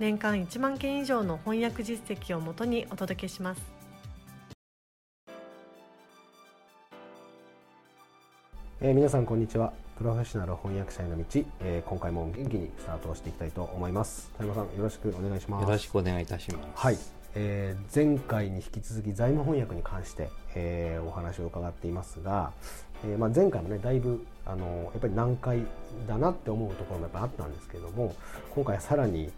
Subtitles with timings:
[0.00, 3.62] 年間1万件以上の翻訳実績をもとにお届けします。
[8.80, 9.72] えー、皆さんこんにちは。
[9.96, 11.24] プロフェッショナル翻訳者への道、
[11.60, 14.32] えー、今回も元気にスタートをしていきたいと思います。
[14.36, 15.62] 田山さんよろしくお願いします。
[15.62, 16.68] よろしくお願いいたします。
[16.74, 16.98] はい。
[17.36, 22.52] えー、前回に引き続き財務翻訳に関して、えー、お話を伺っていますが、
[23.06, 25.62] えーまあ、前回もねだいぶあのやっぱり難解
[26.06, 28.14] だなって思うところもやっぱあったんですけれども
[28.54, 29.30] 今回はさらに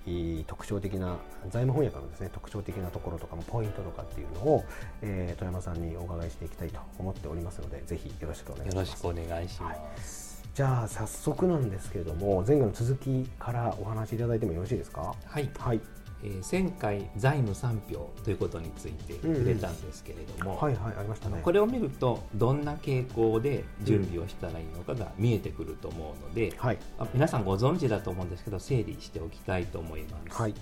[0.47, 1.17] 特徴的な
[1.51, 4.65] 財務翻訳のですね特徴的なところとかもポイントとかっていうのを、
[5.03, 8.89] えー、富山さんにお伺いしていきたいと思っておりますのでぜひよろしくお願いします。
[9.05, 15.15] よろしくお願いします、はい、じゃあ早速なんですけれども前回の続きからお話しいただいてもよろしいですか？
[15.25, 15.81] はい、はい
[16.23, 21.41] えー、前回財務3票ということについて触れたんですけれども、はいはいありましたね。
[21.43, 26.79] これを見るとどんな傾向で準備をしたらいいのかが見えてくると思うので、うんはい、
[27.13, 30.55] 皆さんご存知だと思うんですけど整理しておきたいと思います、はい、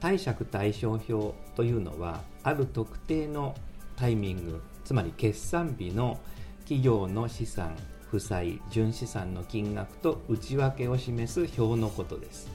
[0.00, 3.54] 貸借対照表というのはある特定の
[3.96, 6.18] タイミングつまり決算日の
[6.60, 7.74] 企業の資産
[8.10, 12.48] 負債純資産の金額と内訳を示す表のことです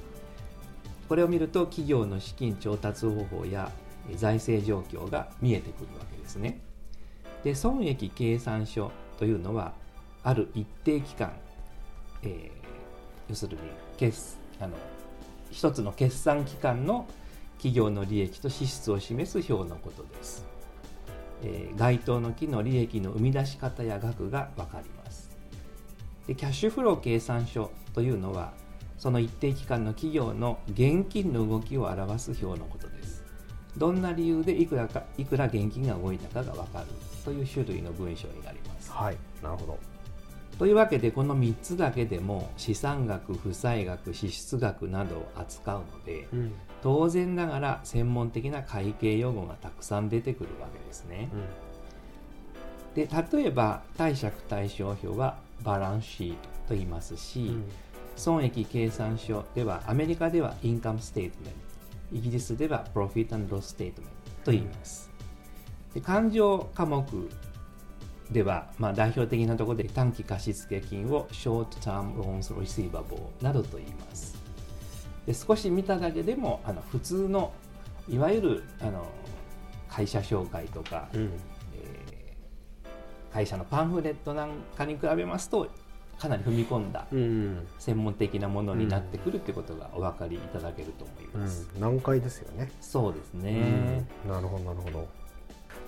[1.09, 3.71] これを見ると企業の資金調達方法や
[4.15, 6.61] 財政状況が見えてくるわけですね。
[7.43, 9.73] で損益計算書というのは
[10.23, 11.31] ある一定期間、
[12.21, 12.49] えー、
[13.27, 13.61] 要するに
[13.97, 14.75] 決あの
[15.49, 17.07] 一つの決算期間の
[17.57, 20.45] 企業の利益と支出を示す表のことです。
[21.41, 25.31] えー、該当の期の利益の生み出し方や額が分かります。
[26.27, 28.53] でキャッシュフロー計算書というのは
[28.99, 33.23] その一定期間の企業の現金の動きを表す表のことです。
[33.77, 36.87] どんな理由でいくらかいくら現金が動いたかが分かる
[37.23, 38.91] という種類の文章になります。
[38.91, 39.79] はい、なるほど。
[40.57, 51.29] というわけでこの3つだけでも資産額負債額支出額などを扱うので、うん、当然ながら専門的な会計用語がたくさん出てくるわけですね。
[52.91, 56.35] うん、で例えば貸借対照表はバランスシート
[56.67, 57.63] と言いますし、うん
[58.19, 61.59] 損益計算書ではアメリカではインカムステートメント
[62.11, 65.09] イギリスではプロフィットロステートメントと言います、
[65.93, 67.05] で勘定科目
[68.31, 74.37] では、まあ、代表的なところで短期貸付金を Short Term Loans Receivable などと言います。
[75.25, 77.53] で少し見ただけでもあの普通の
[78.07, 79.07] いわゆるあの
[79.87, 81.31] 会社紹介とか、うん、
[81.75, 85.67] えー、会社のパンフレットなんかに比べますと
[86.19, 87.07] かなり踏み込んだ
[87.79, 91.69] 専門的なものになってくるってことがお分かりいただけると思います。
[91.73, 92.69] うん、難解ですよね。
[92.81, 94.05] そうですね。
[94.27, 95.07] なるほどなるほど。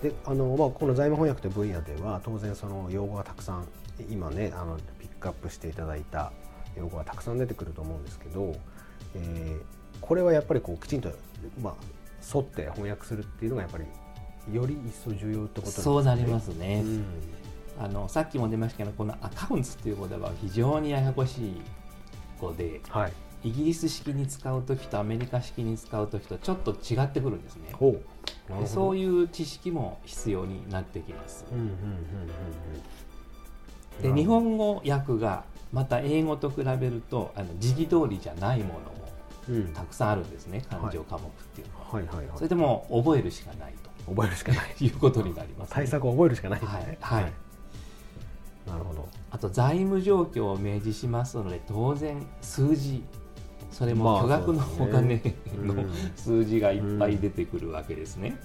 [0.02, 3.66] であのまあこの財務翻訳という分野では当然その用語がたくさん
[4.10, 6.32] 今ねあのピックアップしていただいた
[6.76, 8.56] 用語がたくさん出てくると思うんですけど、
[9.14, 9.60] えー、
[10.00, 11.10] これはやっぱりこうきちんと
[11.60, 11.74] まあ
[12.34, 13.84] 沿って翻訳するっていうのがやっぱり
[14.52, 15.84] より一層重要ってことですね。
[15.84, 16.82] そうなりますね。
[16.84, 17.04] うん
[17.78, 21.60] あのさっきも出ましたけどこのアカウンツっていう言葉は非常にややこしい
[22.42, 23.12] 語で、はい、
[23.44, 27.72] イギリス式に使う時とアメリカ式に使う時とちょっと違ってくるんですね。
[28.60, 31.44] でそういう知識も必要になってきます、
[34.02, 38.80] で日本語訳がまた英語と比べるとあの時期通りじゃないも
[39.48, 43.90] のもたくさんあるんですね、うん、感情科目っていうのは,、はいはいはい、それでも覚えるしかないと。
[44.12, 44.74] 覚えるしかない。
[44.84, 47.32] いうことになります、ね、対策を覚えるしかない、ね、はい、はい
[48.66, 49.08] なるほど。
[49.30, 53.02] あと財務状況を明示しますので当然数字
[53.70, 55.22] それも巨額のお金
[55.56, 55.74] の
[56.14, 58.36] 数字がいっぱい出てくるわけですね。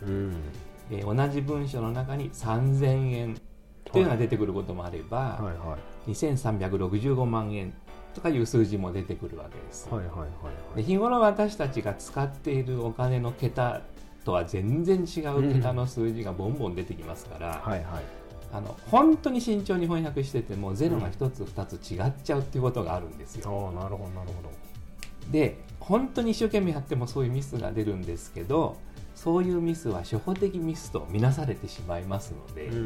[0.89, 3.41] えー、同じ文書の中に3000円
[3.83, 5.69] というのが出てくることもあれば、はいはい。
[5.69, 5.77] は
[6.07, 7.73] い、2365万円
[8.13, 9.87] とかいう数字も出てくるわけです。
[9.91, 10.27] はいはいはいは
[10.73, 13.81] い、で日頃私たちが使っているお金の桁
[14.25, 18.03] とは全然違う桁の数字がボンボン出てきますから、はいはい、
[18.51, 23.69] あの本当に慎重に翻訳しててもゼロが1つ2つ違っちゃうっていうことがあるんですよ。
[23.71, 25.31] うん、なるほどなるほど。
[25.31, 28.77] で本当に一生懸命やってもそういうミスが出るんですけど
[29.15, 32.83] そういうミスは初歩的ミスとみなされてしまいますので、うんうん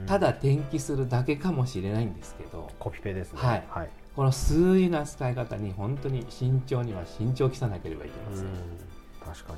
[0.00, 8.46] うん、ただ転記するだけかもしれないんですけどコピペですね、はい、はい、この数字の扱い方に本当に慎重には慎重を期さなければいけません。
[9.24, 9.54] 確か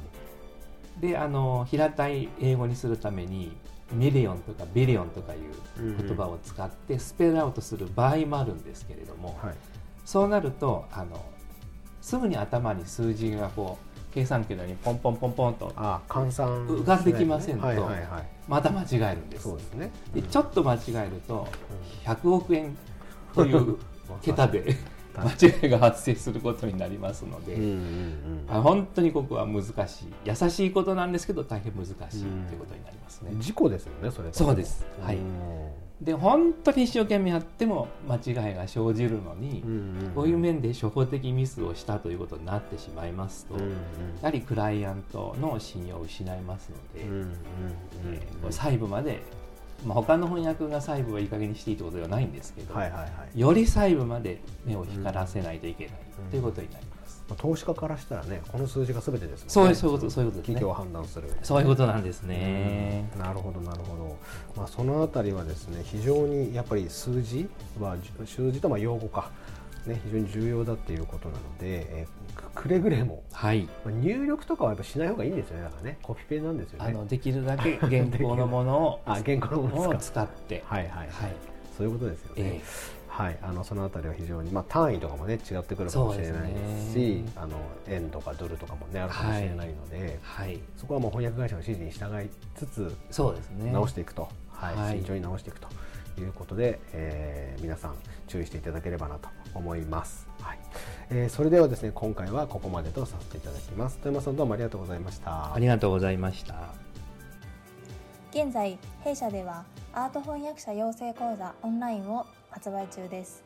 [1.01, 1.11] に。
[1.11, 3.57] であの平たい英語にするために
[3.93, 9.55] million とか billion とかいう言葉を使って spell out する場合もあるんですけれども、はい、
[10.05, 11.25] そうなるとあの
[12.01, 15.69] すぐに頭に数字がこう計算機のようにポンポンポンポンと
[16.09, 17.67] 換算浮かんできませんと
[18.47, 19.45] また間違えるんです。
[19.45, 21.49] そうですね、でちょっと間違えると
[22.05, 22.77] 100億円
[23.35, 23.79] という
[24.23, 24.77] 桁で
[25.23, 30.13] 間違いが発生することになりますので、うんうんうん、本当にここは難しい。
[30.25, 32.11] 易しいことなんですけど大変難しいとい
[32.57, 33.31] うことになりますね。
[33.39, 35.19] 事故ですよねそれそうです、はい、
[36.01, 39.71] で本当に一生懸命やっても間違いが生じるのに、うん
[40.07, 43.77] うん、こういう面で初歩的ミスをしたということになってしまいますと、うんうん、や
[44.23, 47.31] はりクライアントの信用を失いますので、うんうんうん
[48.15, 49.23] えー、細部まで
[49.85, 55.95] まあ、他の翻訳が細部はいい加減にしていいということではないんですけど、はいはいはい、より細部まで目を光らせないといけない
[56.31, 57.23] ということになります。
[57.29, 59.75] まあ、投資家からしたらねこの数字がすべてですもんね。
[59.75, 61.31] そういうことそういうことね、企業を判断する。
[61.43, 64.19] そういうことなんですね、なるほどなるほど、
[64.57, 67.49] まあ、そのあたりはですね非常にやっぱり数字
[67.81, 67.97] は
[68.27, 69.31] 数字とまあ用語か。
[69.87, 73.69] ね、非常に重要だっていうことなので、えー、くれぐれも、はい。
[73.85, 75.65] まあ、入力とかはやっぱしない方がいいんですよね。
[75.65, 75.99] だからね。
[76.01, 76.87] コピペなんですよね。
[76.89, 80.65] あのできるだけ原稿のものを あ原稿のものを使って。
[80.67, 81.09] はいはい、はい、
[81.77, 93.73] そういうことですよね、えー、はい、あのそのあたりは非常に、まあ、単位とかもね違ってくるかもしれないですし、ね、あの円とかドルとかもねあるかもしれないので、はい、そこはもう翻訳会社の指示に従いつつそうですね。
[93.73, 95.69] 直していくと、はい、はい、慎重に直していくと
[96.19, 97.95] いうことで、えー、皆さん
[98.27, 100.27] 注意していただければなと思います。
[100.41, 100.64] はい
[101.11, 103.99] えー、それではですね今回はここまでとさせていただきます。
[103.99, 105.55] 富山さんどうもありがとうございました。
[105.55, 106.55] ありがとうございました。
[108.31, 113.45] 現在弊社ではアート翻訳者養成講座オンラインを発売中です。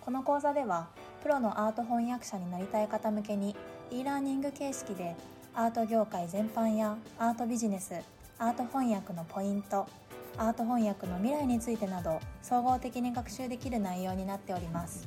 [0.00, 0.88] この講座では
[1.22, 3.54] プロのアート翻訳者になりたい方向けに
[3.90, 5.14] e ラーニング形式で
[5.54, 7.94] アート業界全般やアートビジネス
[8.38, 9.86] アート翻訳のポイント
[10.38, 15.06] アート翻訳の未来についてなど総合的に学習できる内容になっております